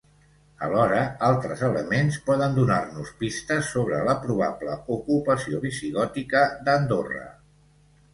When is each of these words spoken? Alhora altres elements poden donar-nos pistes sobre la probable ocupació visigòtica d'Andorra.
Alhora 0.67 1.01
altres 1.25 1.59
elements 1.65 2.15
poden 2.29 2.55
donar-nos 2.55 3.11
pistes 3.19 3.69
sobre 3.75 3.99
la 4.07 4.15
probable 4.23 4.79
ocupació 4.95 5.61
visigòtica 5.67 6.43
d'Andorra. 6.69 7.23